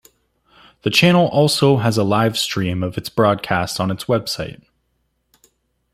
The 0.81 0.89
channel 0.89 1.27
also 1.27 1.77
has 1.77 1.95
a 1.95 2.03
live 2.03 2.35
stream 2.35 2.81
of 2.81 2.97
its 2.97 3.07
broadcast 3.07 3.79
on 3.79 3.91
its 3.91 4.05
website. 4.05 4.63